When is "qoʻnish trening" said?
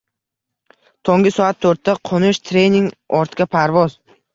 2.13-2.93